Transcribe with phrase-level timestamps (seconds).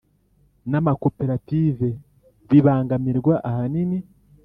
[0.69, 1.87] N amakoperative
[2.49, 3.97] bibangamirwa ahanini